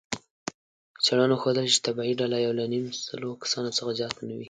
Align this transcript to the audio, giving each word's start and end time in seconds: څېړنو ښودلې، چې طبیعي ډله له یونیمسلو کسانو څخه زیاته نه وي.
څېړنو 1.05 1.35
ښودلې، 1.41 1.69
چې 1.75 1.79
طبیعي 1.85 2.13
ډله 2.19 2.37
له 2.39 2.39
یونیمسلو 2.45 3.39
کسانو 3.43 3.75
څخه 3.77 3.91
زیاته 3.99 4.21
نه 4.29 4.33
وي. 4.35 4.39